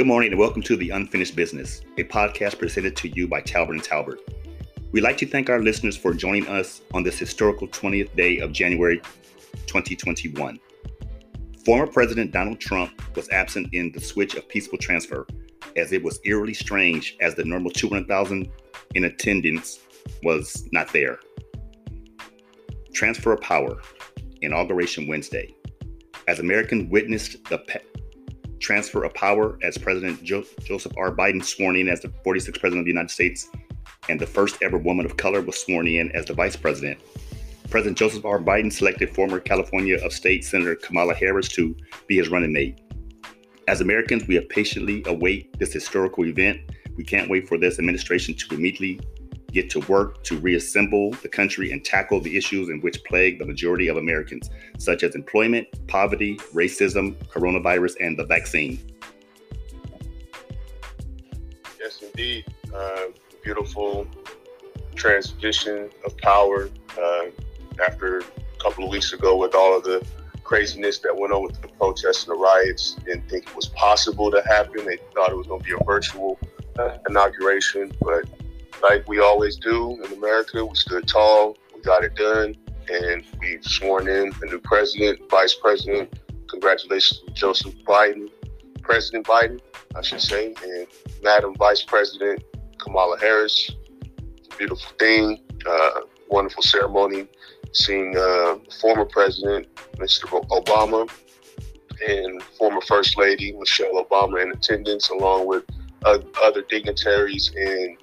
[0.00, 3.74] Good morning and welcome to The Unfinished Business, a podcast presented to you by Talbert
[3.74, 4.20] and Talbert.
[4.92, 8.50] We'd like to thank our listeners for joining us on this historical 20th day of
[8.50, 9.02] January
[9.66, 10.58] 2021.
[11.66, 15.26] Former President Donald Trump was absent in the switch of peaceful transfer,
[15.76, 18.50] as it was eerily strange as the normal 200,000
[18.94, 19.80] in attendance
[20.22, 21.20] was not there.
[22.94, 23.82] Transfer of power,
[24.40, 25.54] Inauguration Wednesday.
[26.26, 27.58] As Americans witnessed the
[28.60, 31.10] transfer of power as President jo- Joseph R.
[31.10, 33.50] Biden sworn in as the 46th President of the United States,
[34.08, 37.00] and the first ever woman of color was sworn in as the Vice President.
[37.70, 38.38] President Joseph R.
[38.38, 42.80] Biden selected former California of State Senator Kamala Harris to be his running mate.
[43.68, 46.60] As Americans, we have patiently await this historical event.
[46.96, 49.00] We can't wait for this administration to immediately
[49.52, 53.46] get to work to reassemble the country and tackle the issues in which plague the
[53.46, 58.78] majority of Americans, such as employment, poverty, racism, coronavirus, and the vaccine.
[61.78, 62.44] Yes, indeed.
[62.74, 63.06] Uh,
[63.42, 64.06] beautiful
[64.94, 66.68] transition of power
[67.00, 67.24] uh,
[67.84, 68.24] after a
[68.58, 70.04] couple of weeks ago with all of the
[70.44, 72.96] craziness that went on with the protests and the riots.
[73.04, 74.84] Didn't think it was possible to happen.
[74.84, 76.38] They thought it was going to be a virtual
[76.78, 78.28] uh, inauguration, but
[78.82, 82.56] like we always do in America, we stood tall, we got it done,
[82.88, 86.12] and we've sworn in a new president, vice president.
[86.48, 88.28] Congratulations to Joseph Biden,
[88.82, 89.60] President Biden,
[89.94, 90.86] I should say, and
[91.22, 92.42] Madam Vice President
[92.78, 93.70] Kamala Harris.
[94.58, 97.28] Beautiful thing, uh, wonderful ceremony.
[97.72, 100.24] Seeing uh, former President Mr.
[100.50, 101.08] Obama
[102.08, 105.64] and former First Lady Michelle Obama in attendance, along with
[106.04, 107.96] uh, other dignitaries in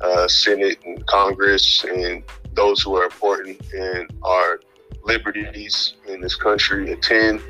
[0.00, 2.22] uh, Senate and Congress and
[2.54, 4.60] those who are important in our
[5.04, 7.42] liberties in this country attend.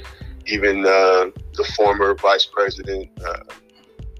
[0.46, 3.44] Even uh, the former Vice President, uh,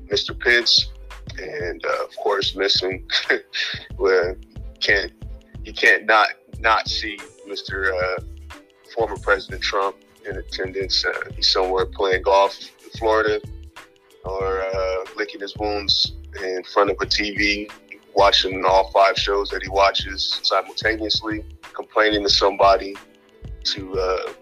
[0.06, 0.38] Mr.
[0.38, 0.90] Pence,
[1.38, 3.08] and uh, of course missing
[3.96, 4.36] where
[4.80, 5.12] can't
[5.64, 7.92] you can't not not see Mr.
[7.92, 8.22] Uh,
[8.94, 9.96] former President Trump
[10.28, 11.04] in attendance.
[11.04, 13.40] Uh, he's somewhere playing golf in Florida
[14.24, 14.64] or
[15.16, 17.70] licking his wounds in front of a TV
[18.14, 22.96] watching all five shows that he watches simultaneously, complaining to somebody
[23.64, 24.32] to uh,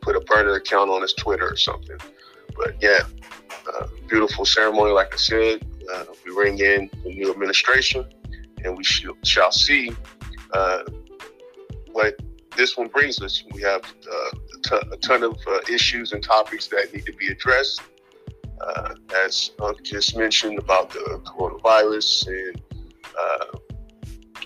[0.00, 1.98] put a burner account on his Twitter or something.
[2.56, 3.00] But yeah,
[3.74, 5.66] uh, beautiful ceremony, like I said.
[5.92, 8.04] Uh, we ring in the new administration,
[8.64, 9.90] and we sh- shall see
[10.52, 10.82] uh,
[11.92, 12.14] what
[12.56, 13.42] this one brings us.
[13.52, 17.12] We have uh, a, t- a ton of uh, issues and topics that need to
[17.12, 17.82] be addressed.
[19.26, 22.62] as Unc just mentioned about the coronavirus and
[23.18, 23.58] uh,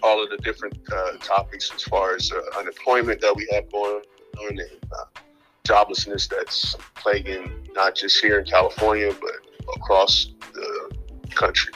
[0.03, 4.03] all of the different uh, topics as far as uh, unemployment that we have going
[4.39, 4.61] on and
[4.93, 5.21] uh,
[5.67, 10.97] joblessness that's plaguing not just here in California but across the
[11.31, 11.73] country.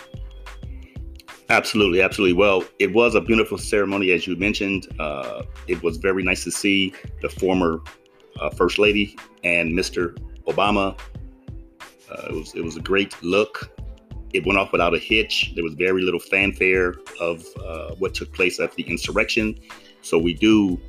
[1.50, 2.34] Absolutely, absolutely.
[2.34, 4.86] Well, it was a beautiful ceremony, as you mentioned.
[5.00, 7.80] Uh, it was very nice to see the former
[8.38, 10.18] uh, First Lady and Mr.
[10.46, 10.98] Obama.
[12.28, 13.70] it was it was a great look
[14.32, 15.52] it went off without a hitch.
[15.54, 19.58] There was very little fanfare of uh, what took place at the insurrection.
[20.02, 20.80] So we do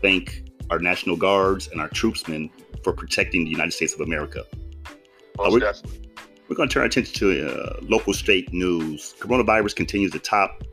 [0.00, 2.50] thank our National Guards and our troopsmen
[2.82, 4.44] for protecting the United States of America.
[5.38, 5.72] Uh, we're,
[6.48, 9.14] we're going to turn our attention to uh, local state news.
[9.20, 10.64] Coronavirus continues to top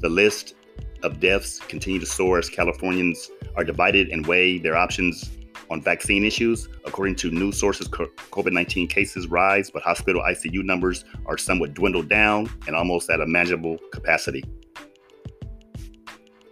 [0.00, 0.54] the list
[1.02, 5.30] of deaths, continue to soar as Californians are divided and weigh their options
[5.70, 6.68] on vaccine issues.
[6.84, 12.08] According to news sources, COVID 19 cases rise, but hospital ICU numbers are somewhat dwindled
[12.08, 14.44] down and almost at a manageable capacity.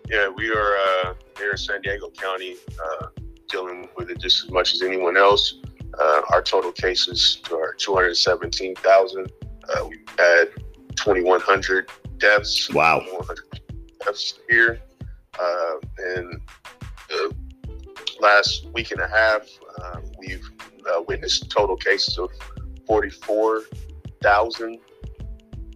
[0.08, 3.06] Yeah, we are uh, here in San Diego County uh,
[3.48, 5.60] dealing with it just as much as anyone else.
[5.98, 9.32] Uh, our total cases are 217,000.
[9.42, 10.48] Uh, we've had
[10.96, 12.70] 2,100 deaths.
[12.72, 13.04] Wow.
[14.04, 14.80] deaths here.
[15.38, 16.40] Uh, and
[18.22, 19.42] last week and a half,
[19.82, 20.48] uh, we've
[20.90, 22.30] uh, witnessed total cases of
[22.86, 24.78] 44,000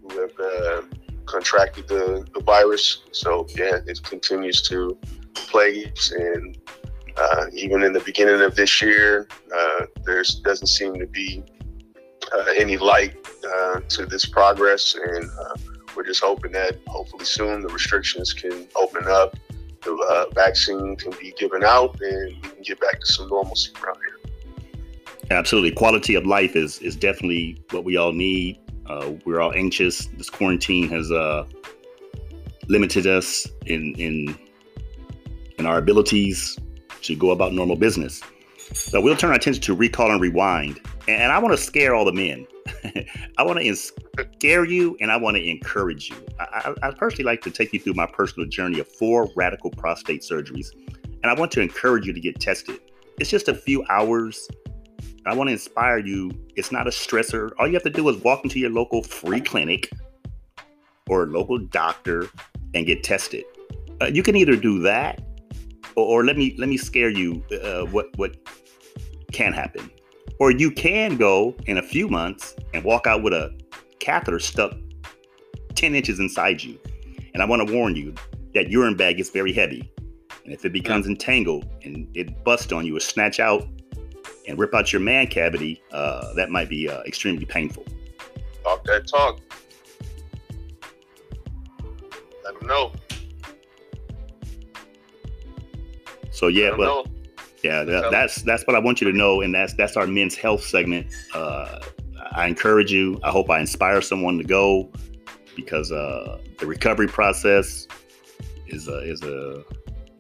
[0.03, 0.83] who have uh,
[1.27, 3.03] contracted the, the virus.
[3.11, 4.97] So, yeah, it continues to
[5.35, 6.13] plague us.
[6.13, 6.57] And
[7.17, 11.43] uh, even in the beginning of this year, uh, there doesn't seem to be
[12.33, 13.17] uh, any light
[13.89, 14.97] to this progress.
[14.97, 15.31] And
[15.95, 19.37] we're just hoping that hopefully soon the restrictions can open up
[19.87, 23.73] the uh, vaccine can be given out and we can get back to some normalcy
[23.83, 24.17] around here.
[25.31, 25.73] Absolutely.
[25.73, 28.59] Quality of life is, is definitely what we all need.
[28.87, 30.07] Uh, we're all anxious.
[30.19, 31.45] This quarantine has uh,
[32.69, 34.39] limited us in, in,
[35.59, 36.59] in our abilities
[37.03, 38.23] to go about normal business.
[38.75, 40.81] So we'll turn our attention to recall and rewind.
[41.09, 42.47] And I want to scare all the men.
[43.39, 46.17] I want to scare you and I want to encourage you.
[46.41, 49.71] I, I, I personally like to take you through my personal journey of four radical
[49.71, 50.69] prostate surgeries,
[51.23, 52.81] and I want to encourage you to get tested.
[53.19, 54.49] It's just a few hours.
[55.27, 56.31] I want to inspire you.
[56.57, 57.51] It's not a stressor.
[57.59, 59.91] All you have to do is walk into your local free clinic
[61.09, 62.27] or local doctor
[62.75, 63.45] and get tested.
[64.01, 65.21] Uh, you can either do that,
[65.97, 67.43] or, or, let me let me scare you.
[67.63, 68.37] Uh, what what
[69.33, 69.91] can happen?
[70.39, 73.57] Or you can go in a few months and walk out with a
[73.99, 74.75] catheter stuck
[75.75, 76.79] 10 inches inside you.
[77.33, 78.15] And I want to warn you
[78.55, 79.91] that urine bag is very heavy.
[80.45, 83.67] And if it becomes entangled and it busts on you or snatch out
[84.47, 87.85] and rip out your man cavity, uh, that might be uh, extremely painful.
[88.63, 89.41] Talk that talk.
[92.45, 92.93] Let them know.
[96.37, 97.07] So yeah, but know.
[97.63, 100.37] Yeah, that, that's that's what I want you to know, and that's that's our men's
[100.37, 101.07] health segment.
[101.33, 101.81] Uh,
[102.33, 103.19] I encourage you.
[103.25, 104.93] I hope I inspire someone to go
[105.57, 107.89] because uh, the recovery process
[108.67, 109.65] is a, is a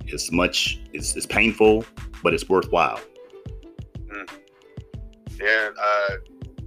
[0.07, 1.85] is much is, is painful,
[2.23, 2.99] but it's worthwhile.
[4.09, 4.31] Mm.
[5.39, 6.17] Yeah, uh,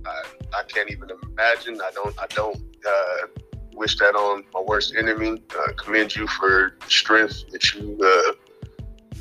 [0.06, 0.24] I
[0.60, 1.82] I can't even imagine.
[1.82, 3.28] I don't I don't uh,
[3.74, 5.42] wish that on my worst enemy.
[5.58, 8.29] Uh, commend you for the strength that you uh,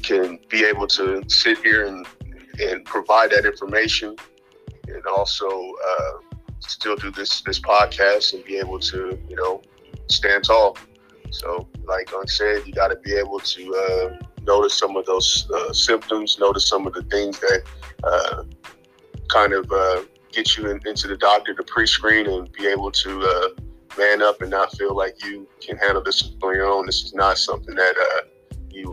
[0.09, 2.07] can be able to sit here and,
[2.59, 4.17] and provide that information
[4.89, 6.13] and also uh,
[6.61, 9.61] still do this this podcast and be able to you know
[10.11, 10.77] stand tall.
[11.31, 15.49] So like I said you got to be able to uh, notice some of those
[15.55, 17.63] uh, symptoms notice some of the things that
[18.03, 18.45] uh,
[19.29, 20.03] kind of uh,
[20.33, 23.49] get you in, into the doctor to pre-screen and be able to uh,
[23.99, 26.87] man up and not feel like you can handle this on your own.
[26.87, 27.95] This is not something that
[28.71, 28.87] you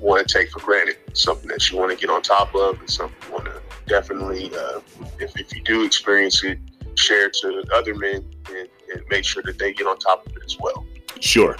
[0.00, 0.96] want to take for granted.
[1.12, 4.52] Something that you want to get on top of, and something you want to definitely,
[4.54, 4.80] uh,
[5.18, 6.58] if, if you do experience it,
[6.94, 10.36] share it to other men and, and, make sure that they get on top of
[10.36, 10.84] it as well.
[11.20, 11.56] Sure.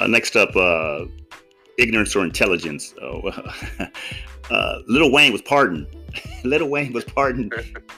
[0.00, 1.04] Uh, next up, uh,
[1.78, 2.94] ignorance or intelligence.
[3.00, 3.28] Oh,
[4.50, 5.86] uh, Lil Wayne was pardoned.
[6.44, 7.52] Lil Wayne was pardoned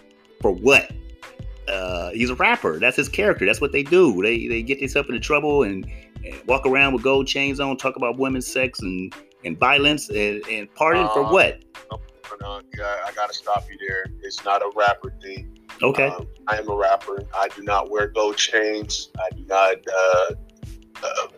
[0.41, 0.93] for what?
[1.69, 2.79] Uh, he's a rapper.
[2.79, 3.47] That's his character.
[3.47, 4.23] That's what they do.
[4.23, 5.87] They they get themselves into trouble and,
[6.25, 9.15] and, walk around with gold chains on, talk about women's sex and
[9.45, 11.63] and violence and, and pardon uh, for what?
[12.41, 14.07] No, no, I gotta stop you there.
[14.23, 15.59] It's not a rapper thing.
[15.83, 16.07] Okay.
[16.07, 17.23] Um, I am a rapper.
[17.35, 19.11] I do not wear gold chains.
[19.19, 20.35] I do not uh,
[21.03, 21.29] uh,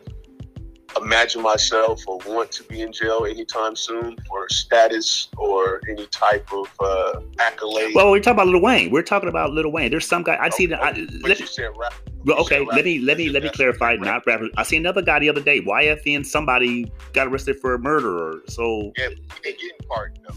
[1.00, 6.46] imagine myself or want to be in jail anytime soon for status or any type
[6.52, 7.94] of uh, accolade.
[7.94, 8.90] Well, we're talking about Lil Wayne.
[8.90, 9.90] We're talking about Lil Wayne.
[9.90, 10.66] There's some guy I see.
[10.66, 10.80] that.
[11.22, 11.94] but you said rap.
[12.24, 13.96] Well, okay, let me let me let me clarify.
[13.96, 14.48] Not rapper.
[14.56, 15.60] I see another guy the other day.
[15.60, 16.24] YFN.
[16.24, 18.42] Somebody got arrested for a murder.
[18.48, 20.36] So yeah, he ain't getting pardoned though.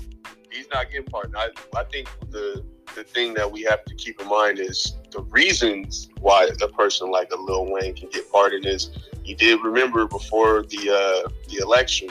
[0.51, 1.35] He's not getting pardoned.
[1.37, 2.63] I, I think the
[2.95, 7.11] the thing that we have to keep in mind is the reasons why a person
[7.11, 8.91] like a Lil Wayne can get pardoned is
[9.23, 12.09] he did remember before the uh, the election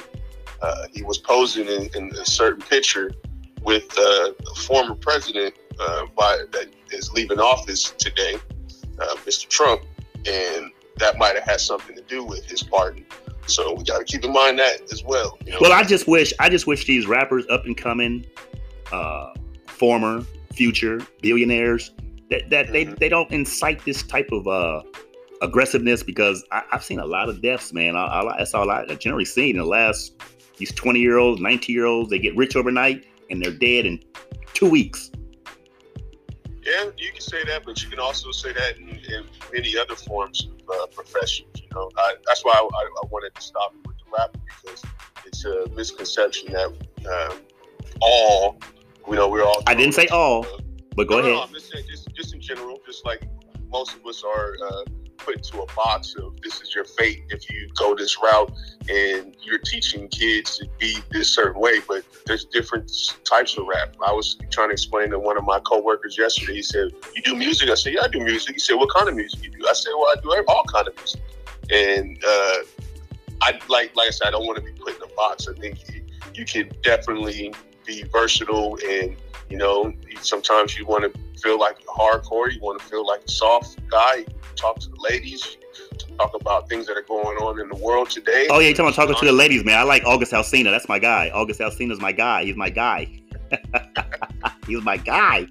[0.63, 3.13] uh, he was posing in, in, a certain picture
[3.63, 8.37] with uh, the former president uh, by, that is leaving office today,
[9.01, 9.49] uh, Mr.
[9.49, 9.83] Trump,
[10.27, 13.05] and that might have had something to do with his pardon.
[13.47, 15.39] So we got to keep in mind that as well.
[15.45, 15.59] You know?
[15.61, 18.25] Well, I just wish I just wish these rappers up and coming,
[18.93, 19.35] uh,
[19.67, 20.23] former
[20.55, 21.93] future billionaires
[22.31, 22.73] that, that mm-hmm.
[22.73, 24.83] they, they don't incite this type of uh,
[25.43, 27.97] aggressiveness because I, have seen a lot of deaths, man.
[27.97, 30.15] I, I, that's all I generally seen in the last
[30.57, 32.11] these 20 year olds, 19 year olds.
[32.11, 34.03] They get rich overnight and they're dead in
[34.55, 35.11] two weeks.
[36.75, 39.95] Yeah, you can say that, but you can also say that in, in many other
[39.95, 41.49] forms of uh, professions.
[41.57, 44.83] You know, I, that's why I, I, wanted to stop with the rap because
[45.25, 46.69] it's a misconception that
[47.31, 47.39] um,
[48.01, 48.59] all
[49.09, 49.63] you know, we're all.
[49.67, 50.47] I didn't say all,
[50.97, 51.33] but go no, ahead.
[51.33, 53.29] No, I'm just saying, just, just in general, just like
[53.71, 54.85] most of us are uh,
[55.25, 58.53] put into a box of this is your fate if you go this route,
[58.89, 61.81] and you're teaching kids to be this certain way.
[61.87, 62.91] But there's different
[63.25, 63.95] types of rap.
[64.07, 66.55] I was trying to explain to one of my coworkers yesterday.
[66.55, 69.09] He said, "You do music?" I said, "Yeah, I do music." He said, "What kind
[69.09, 71.21] of music do you do?" I said, "Well, I do all kind of music."
[71.71, 72.57] And uh,
[73.43, 75.49] I like, like I said, I don't want to be put in a box.
[75.49, 76.03] I think you,
[76.35, 77.53] you can definitely
[77.85, 79.17] be versatile and
[79.51, 83.23] you know sometimes you want to feel like a hardcore you want to feel like
[83.23, 84.25] a soft guy
[84.57, 85.57] talk to the ladies
[86.17, 88.47] talk about things that are going on in the world today.
[88.51, 89.79] Oh yeah you're talking about talking to the ladies man.
[89.79, 91.31] I like august alsina that's my guy.
[91.35, 92.45] August alsina's my guy.
[92.45, 93.21] He's my guy.
[94.67, 95.47] He's my guy.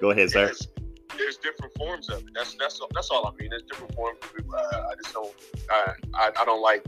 [0.00, 0.46] Go ahead sir.
[0.46, 0.68] There's,
[1.16, 2.30] there's different forms of it.
[2.34, 3.50] That's that's that's all i mean.
[3.50, 5.34] There's different forms of uh, i just don't
[5.70, 6.84] I, I, I don't like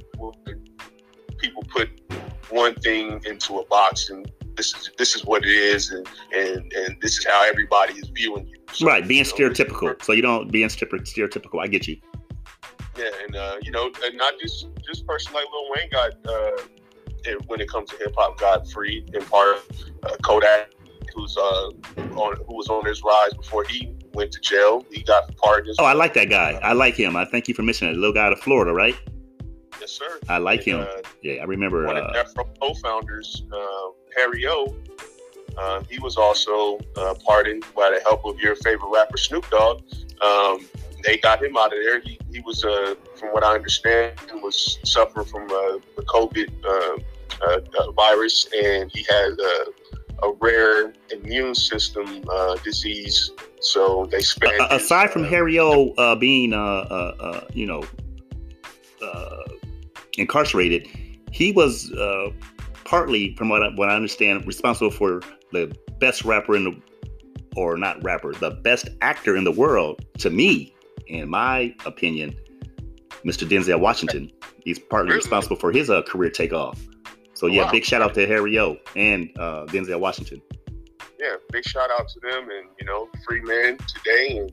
[1.41, 1.91] people put
[2.51, 6.73] one thing into a box and this is this is what it is, and and
[6.73, 8.57] and this is how everybody is viewing you.
[8.73, 10.03] So, right, being you know, stereotypical.
[10.03, 11.63] So you don't being stereotypical.
[11.63, 11.97] I get you.
[12.97, 16.63] Yeah, and uh, you know, and not just just person like Lil Wayne got uh,
[17.25, 19.59] it, when it comes to hip hop got free in part
[20.03, 20.71] uh, Kodak,
[21.15, 21.71] who's uh
[22.17, 24.85] on who was on his rise before he went to jail.
[24.91, 25.77] He got pardoned.
[25.79, 26.59] Oh, I like that guy.
[26.63, 27.17] I like him.
[27.17, 28.97] I thank you for mentioning that little guy out of Florida, right?
[29.81, 30.19] Yes, sir.
[30.29, 30.81] I like and, him.
[30.81, 31.87] Uh, yeah, I remember.
[31.87, 32.25] One of uh,
[32.61, 33.45] co-founders,
[34.17, 34.75] Harry O.
[35.57, 39.83] Uh, he was also uh, pardoned by the help of your favorite rapper, Snoop Dogg.
[40.23, 40.67] Um,
[41.05, 42.01] they got him out of there.
[42.01, 44.13] He, he was, uh, from what I understand,
[44.43, 46.99] was suffering from uh, the COVID uh,
[47.47, 49.33] uh, virus, and he had
[50.23, 52.25] a rare immune system
[52.63, 53.31] disease.
[53.61, 54.55] So they spent.
[54.71, 57.83] aside from Harry O being, you know,
[60.19, 60.87] incarcerated,
[61.33, 61.91] he was
[62.91, 66.83] partly, from what I, what I understand, responsible for the best rapper in the,
[67.57, 70.05] or not rapper, the best actor in the world.
[70.19, 70.75] To me,
[71.07, 72.35] in my opinion,
[73.25, 73.49] Mr.
[73.49, 74.31] Denzel Washington.
[74.65, 76.81] He's partly responsible for his uh, career takeoff.
[77.35, 77.71] So yeah, wow.
[77.71, 80.43] big shout out to Harry O and uh, Denzel Washington.
[81.19, 84.53] Yeah, big shout out to them, and you know, free men today, and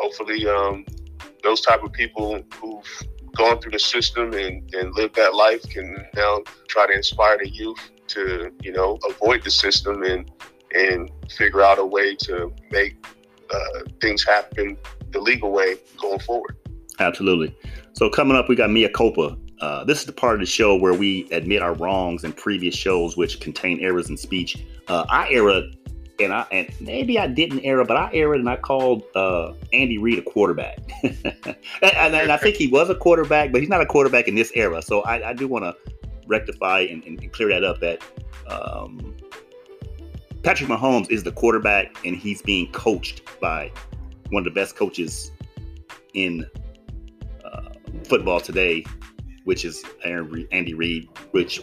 [0.00, 0.86] hopefully, um,
[1.42, 3.02] those type of people who've
[3.34, 7.48] gone through the system and, and lived that life can now try to inspire the
[7.48, 10.30] youth to you know avoid the system and
[10.74, 12.96] and figure out a way to make
[13.52, 14.76] uh, things happen
[15.10, 16.56] the legal way going forward.
[16.98, 17.56] Absolutely.
[17.92, 19.36] So coming up, we got Mea Culpa.
[19.60, 22.74] Uh, this is the part of the show where we admit our wrongs in previous
[22.74, 24.64] shows which contain errors in speech.
[24.88, 25.76] Uh, I erred,
[26.20, 29.98] and I and maybe I didn't err, but I erred and I called uh, Andy
[29.98, 30.78] Reid a quarterback.
[31.02, 34.52] and, and, I think he was a quarterback, but he's not a quarterback in this
[34.54, 34.82] era.
[34.82, 35.74] So I, I do want to
[36.26, 37.80] rectify and, and, clear that up.
[37.80, 38.02] That
[38.46, 39.16] um,
[40.42, 43.72] Patrick Mahomes is the quarterback, and he's being coached by
[44.30, 45.32] one of the best coaches
[46.14, 46.46] in
[47.44, 47.70] uh,
[48.04, 48.84] football today,
[49.44, 51.60] which is Andy Reid, which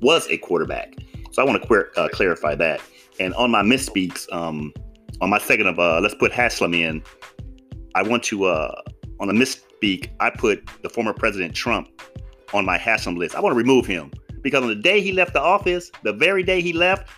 [0.00, 0.94] was a quarterback.
[1.32, 2.80] So I want to uh, clarify that.
[3.20, 4.72] And on my misspeaks, um,
[5.20, 7.02] on my second of uh, let's put Haslam in.
[7.94, 8.82] I want to uh,
[9.20, 10.10] on the misspeak.
[10.20, 11.88] I put the former President Trump
[12.52, 13.34] on my Haslam list.
[13.34, 14.10] I want to remove him
[14.42, 17.08] because on the day he left the office, the very day he left,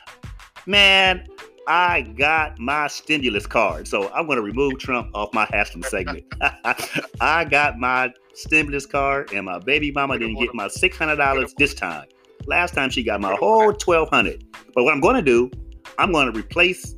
[0.66, 1.26] man,
[1.66, 3.88] I got my stimulus card.
[3.88, 6.24] So I'm going to remove Trump off my Haslam segment.
[7.20, 12.06] I got my stimulus card, and my baby mama didn't get my $600 this time.
[12.46, 15.50] Last time she got my whole 1200 But what I'm going to do,
[15.98, 16.94] I'm going to replace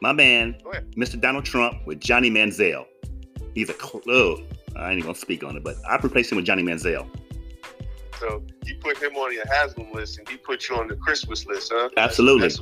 [0.00, 0.56] my man,
[0.96, 1.20] Mr.
[1.20, 2.86] Donald Trump, with Johnny Manziel.
[3.54, 3.74] He's a,
[4.08, 4.42] oh,
[4.76, 7.06] I ain't going to speak on it, but I replaced him with Johnny Manziel.
[8.18, 11.46] So you put him on your Haslam list, and he put you on the Christmas
[11.46, 11.90] list, huh?
[11.96, 12.48] Absolutely.
[12.48, 12.60] That's,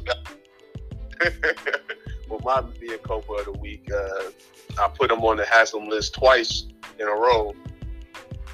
[1.19, 1.81] that's
[2.29, 4.31] well, my mea culpa of the week, uh,
[4.81, 6.67] I put him on the Haslam list twice
[6.99, 7.55] in a row.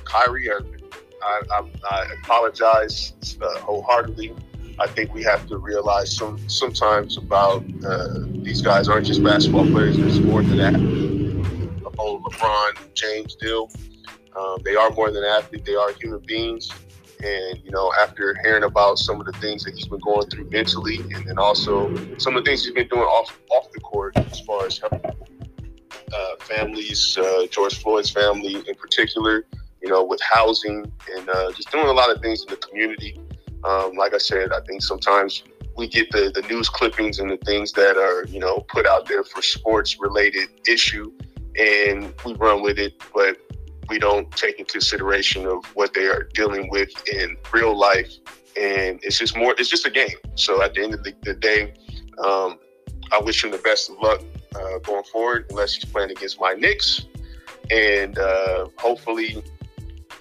[0.05, 0.81] Kyrie Irving.
[1.23, 4.35] I, I, I apologize uh, wholeheartedly.
[4.79, 9.67] I think we have to realize some sometimes about uh, these guys aren't just basketball
[9.67, 9.97] players.
[9.97, 10.73] There's more than that.
[10.75, 13.71] The whole LeBron James deal.
[14.37, 15.65] Um, they are more than athletes.
[15.65, 16.71] They are human beings.
[17.23, 20.51] And, you know, after hearing about some of the things that he's been going through
[20.51, 24.17] mentally and then also some of the things he's been doing off off the court
[24.17, 29.47] as far as helping uh, families, uh, George Floyd's family in particular,
[29.81, 33.19] you know, with housing and uh, just doing a lot of things in the community.
[33.65, 35.43] Um, like I said, I think sometimes
[35.77, 39.07] we get the, the news clippings and the things that are, you know, put out
[39.09, 41.11] there for sports related issue
[41.59, 42.95] and we run with it.
[43.15, 43.39] But
[43.89, 48.13] we don't take into consideration of what they are dealing with in real life.
[48.57, 50.17] And it's just more, it's just a game.
[50.37, 51.75] So at the end of the, the day,
[52.25, 52.59] um,
[53.13, 54.23] I wish him the best of luck
[54.55, 57.07] uh, going forward, unless he's playing against my Knicks.
[57.71, 59.43] And uh, hopefully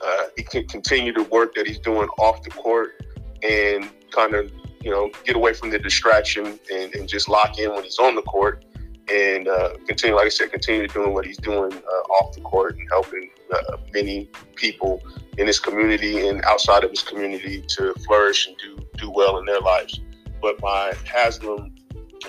[0.03, 3.05] uh, he can continue the work that he's doing off the court
[3.43, 7.71] and kind of, you know, get away from the distraction and, and just lock in
[7.73, 8.65] when he's on the court
[9.11, 12.77] and uh, continue, like I said, continue doing what he's doing uh, off the court
[12.77, 15.01] and helping uh, many people
[15.37, 19.45] in his community and outside of his community to flourish and do do well in
[19.45, 19.99] their lives.
[20.41, 21.75] But my Haslam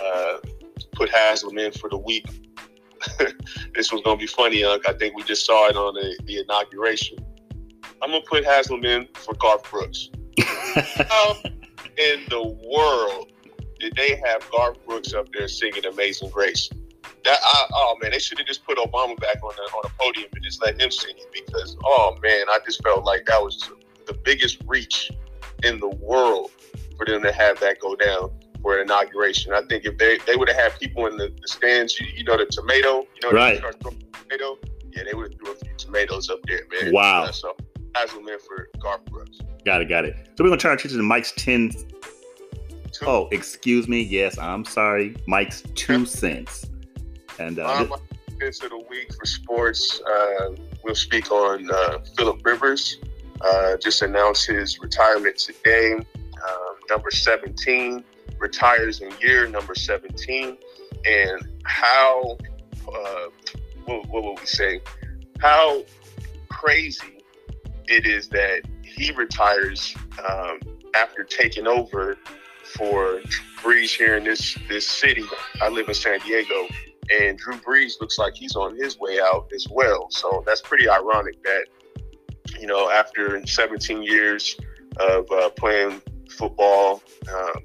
[0.02, 0.36] uh,
[0.92, 2.26] put Haslam in for the week.
[3.74, 4.88] this was gonna be funny, Unc.
[4.88, 7.18] I think we just saw it on the, the inauguration.
[8.02, 10.10] I'm gonna put Haslam in for Garth Brooks.
[10.40, 13.32] How in the world
[13.78, 16.68] did they have Garth Brooks up there singing Amazing Grace?
[17.24, 19.90] That I, oh man, they should have just put Obama back on the on the
[19.98, 23.42] podium and just let him sing it because oh man, I just felt like that
[23.42, 23.70] was
[24.06, 25.10] the biggest reach
[25.62, 26.50] in the world
[26.96, 28.30] for them to have that go down.
[28.62, 29.52] for an inauguration.
[29.52, 32.24] I think if they, they would have had people in the, the stands, you, you,
[32.24, 33.60] know, the tomato, you know, right.
[33.60, 34.58] tomato,
[34.90, 36.92] yeah, they would have threw a few tomatoes up there, man.
[36.92, 37.30] Wow.
[37.30, 37.54] So
[37.96, 39.38] Hazelman for Garth Brooks.
[39.64, 40.16] Got it, got it.
[40.36, 41.70] So we're gonna turn our attention to Mike's ten.
[42.92, 43.06] Two.
[43.06, 44.02] Oh, excuse me.
[44.02, 45.16] Yes, I'm sorry.
[45.26, 46.66] Mike's two cents.
[47.38, 47.94] And uh, um,
[48.40, 50.00] cents of the week for sports.
[50.00, 52.98] Uh, we'll speak on uh, Philip Rivers.
[53.40, 55.94] Uh, just announced his retirement today.
[55.94, 58.04] Um, number 17
[58.38, 60.56] retires in year number 17,
[61.06, 62.36] and how
[62.88, 63.26] uh,
[63.86, 64.80] what, what would we say?
[65.40, 65.82] How
[66.48, 67.13] crazy
[67.88, 69.94] it is that he retires
[70.28, 70.60] um,
[70.94, 72.16] after taking over
[72.76, 73.20] for
[73.62, 75.24] Brees here in this this city.
[75.60, 76.66] I live in San Diego,
[77.10, 80.08] and Drew Brees looks like he's on his way out as well.
[80.10, 81.66] So that's pretty ironic that
[82.60, 84.56] you know after 17 years
[84.98, 86.00] of uh, playing
[86.30, 87.62] football um,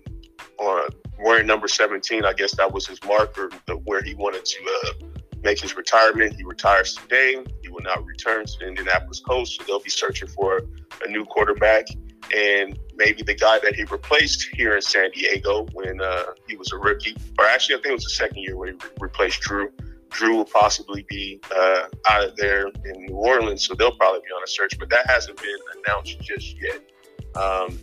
[0.57, 3.49] on wearing number 17, I guess that was his marker
[3.83, 6.33] where he wanted to uh, make his retirement.
[6.35, 7.43] He retires today.
[7.61, 10.61] He will not return to the Indianapolis Colts, so they'll be searching for
[11.05, 11.87] a new quarterback.
[12.35, 16.71] And maybe the guy that he replaced here in San Diego when uh, he was
[16.71, 19.41] a rookie, or actually, I think it was the second year where he re- replaced
[19.41, 19.71] Drew.
[20.09, 24.33] Drew will possibly be uh, out of there in New Orleans, so they'll probably be
[24.35, 26.81] on a search, but that hasn't been announced just yet.
[27.35, 27.79] Um,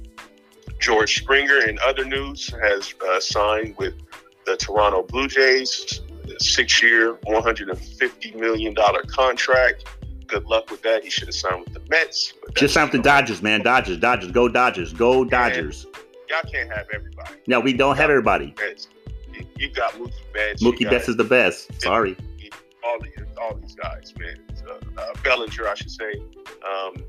[0.81, 3.95] George Springer, in other news, has uh, signed with
[4.45, 6.03] the Toronto Blue Jays
[6.39, 8.75] six year, $150 million
[9.09, 9.85] contract.
[10.27, 11.05] Good luck with that.
[11.05, 12.35] He should have signed with the Mets.
[12.55, 13.63] Just signed with the Dodgers, man.
[13.63, 15.87] Dodgers, Dodgers, go Dodgers, go Dodgers.
[16.29, 17.35] y'all can't have everybody.
[17.47, 18.55] No, we don't have everybody.
[19.33, 20.63] You, you got Mookie Betts.
[20.63, 21.81] Mookie Betts is the best.
[21.81, 22.17] Sorry.
[22.85, 24.39] All these, all these guys, man.
[24.97, 26.13] Uh, Bellinger, I should say.
[26.69, 27.05] Um,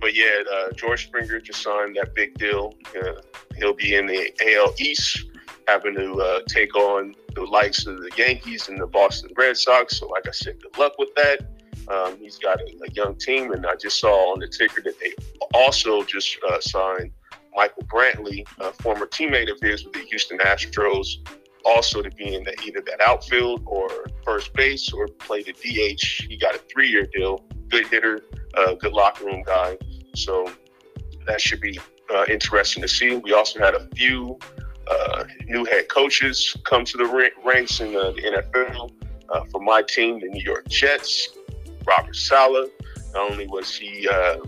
[0.00, 2.74] but yeah, uh, George Springer just signed that big deal.
[2.96, 3.20] Uh,
[3.56, 5.26] he'll be in the AL East
[5.70, 9.98] having to uh, take on the likes of the Yankees and the Boston Red Sox.
[9.98, 11.40] So, like I said, good luck with that.
[11.88, 14.98] Um, he's got a, a, young team, and I just saw on the ticker that
[15.00, 15.12] they
[15.54, 17.12] also just uh, signed
[17.54, 21.06] Michael Brantley, a former teammate of his with the Houston Astros,
[21.64, 23.88] also to be in the, either that outfield or
[24.24, 26.26] first base or play the DH.
[26.28, 27.44] He got a three-year deal.
[27.68, 28.24] Good hitter,
[28.56, 29.78] uh, good locker room guy.
[30.14, 30.52] So
[31.26, 31.78] that should be
[32.12, 33.16] uh, interesting to see.
[33.16, 34.38] We also had a few
[34.88, 38.92] uh, new head coaches come to the ranks in the, NFL.
[39.28, 41.28] Uh, for my team, the New York Jets,
[41.86, 42.68] Robert Saleh.
[43.14, 44.38] Not only was he uh,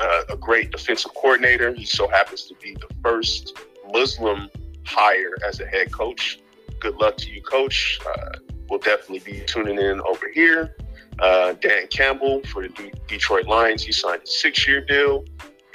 [0.00, 3.58] uh, a great defensive coordinator, he so happens to be the first
[3.92, 4.48] Muslim
[4.86, 6.40] hire as a head coach.
[6.78, 8.00] Good luck to you, coach.
[8.08, 8.38] Uh,
[8.70, 10.76] we'll definitely be tuning in over here.
[11.18, 15.24] Dan Campbell for the Detroit Lions, he signed a six year deal.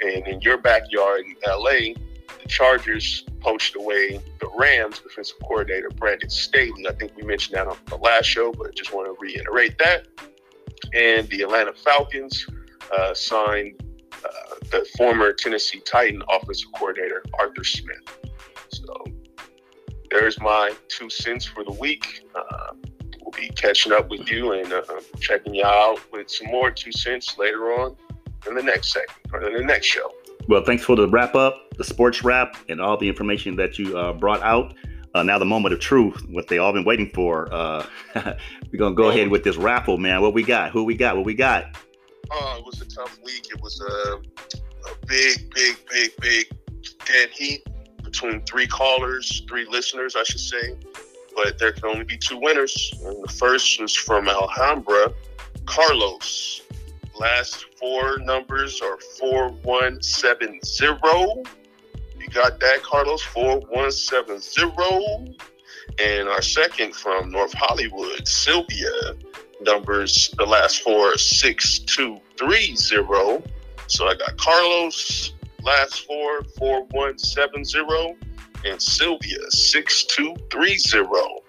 [0.00, 1.94] And in your backyard in LA,
[2.48, 6.86] Chargers poached away the Rams defensive coordinator Brandon Staley.
[6.88, 10.06] I think we mentioned that on the last show, but just want to reiterate that.
[10.94, 12.46] And the Atlanta Falcons
[12.96, 13.82] uh, signed
[14.24, 14.28] uh,
[14.70, 18.18] the former Tennessee Titan offensive coordinator Arthur Smith.
[18.68, 19.04] So
[20.10, 22.26] there's my two cents for the week.
[22.34, 22.72] Uh,
[23.20, 24.82] we'll be catching up with you and uh,
[25.20, 27.96] checking you out with some more two cents later on
[28.46, 30.10] in the next segment or in the next show.
[30.48, 33.98] Well, thanks for the wrap up, the sports wrap, and all the information that you
[33.98, 34.74] uh, brought out.
[35.14, 37.52] Uh, now, the moment of truth, what they all been waiting for.
[37.52, 40.20] Uh, we're gonna go ahead with this raffle, man.
[40.20, 40.70] What we got?
[40.70, 41.16] Who we got?
[41.16, 41.76] What we got?
[42.30, 43.46] Oh, it was a tough week.
[43.50, 44.16] It was a,
[44.90, 46.46] a big, big, big, big
[47.06, 47.66] dead heat
[48.02, 50.76] between three callers, three listeners, I should say.
[51.34, 52.94] But there can only be two winners.
[53.04, 55.12] And the first was from Alhambra,
[55.66, 56.62] Carlos.
[57.18, 60.60] Last four numbers are 4170.
[62.18, 63.22] You got that, Carlos?
[63.22, 65.38] 4170.
[65.98, 69.14] And our second from North Hollywood, Sylvia,
[69.60, 73.42] numbers, the last four are 6230.
[73.86, 78.18] So I got Carlos, last four, 4170,
[78.64, 81.46] and Sylvia, 6230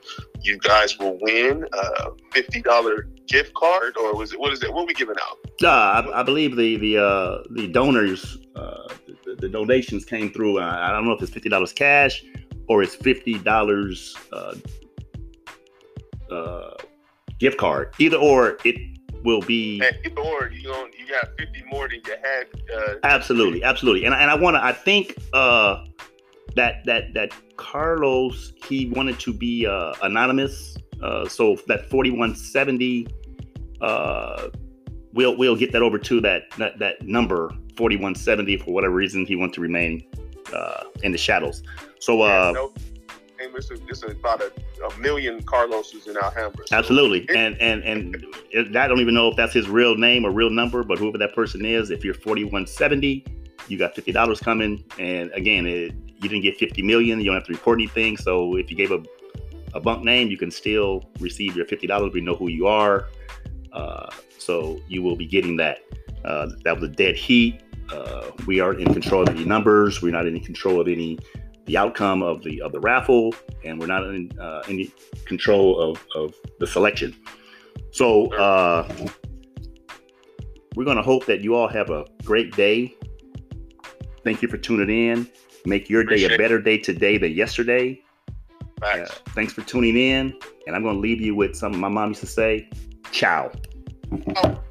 [0.47, 4.73] you guys will win a fifty dollar gift card, or was it what is it?
[4.73, 5.37] What are we giving out?
[5.63, 5.67] Uh,
[6.11, 8.87] I, I believe the the uh, the donors uh,
[9.25, 10.59] the, the, donations came through.
[10.59, 12.23] Uh, I don't know if it's fifty dollars cash
[12.67, 14.55] or it's fifty dollars uh,
[16.31, 16.75] uh,
[17.39, 17.93] gift card.
[17.99, 18.75] Either or, it
[19.23, 19.81] will be.
[19.81, 22.47] either or, you know, you got fifty more than you had.
[22.73, 24.63] Uh, absolutely, absolutely, and and I want to.
[24.63, 25.85] I think uh,
[26.55, 32.35] that that that Carlos he wanted to be uh, anonymous, uh, so that forty one
[32.35, 33.07] seventy.
[33.81, 34.49] Uh,
[35.13, 38.93] we'll we'll get that over to that that, that number forty one seventy for whatever
[38.93, 40.03] reason he wants to remain
[40.53, 41.63] uh, in the shadows.
[41.99, 42.73] So uh, no,
[43.39, 44.51] It's, a, it's about a,
[44.83, 46.67] a million Carloses in Alhambra.
[46.67, 50.31] So Absolutely, and and and I don't even know if that's his real name or
[50.31, 53.25] real number, but whoever that person is, if you're 4170,
[53.67, 57.19] you got fifty dollars coming, and again, it, you didn't get 50 million.
[57.19, 58.17] You don't have to report anything.
[58.17, 59.03] So if you gave a
[59.77, 62.11] a bunk name, you can still receive your fifty dollars.
[62.13, 63.07] We know who you are,
[63.71, 65.79] uh, so you will be getting that.
[66.25, 67.61] Uh, that was a dead heat.
[67.89, 70.01] Uh, we aren't in control of any numbers.
[70.01, 71.19] We're not in control of any
[71.65, 74.91] the outcome of the of the raffle, and we're not in uh, any
[75.25, 77.15] control of, of the selection.
[77.91, 78.87] So uh,
[80.75, 82.95] we're going to hope that you all have a great day.
[84.23, 85.29] Thank you for tuning in.
[85.65, 88.01] Make your day a better day today than yesterday.
[88.81, 90.37] Uh, thanks for tuning in,
[90.67, 92.69] and I'm going to leave you with something my mom used to say.
[93.11, 93.51] Ciao.
[94.35, 94.63] Oh.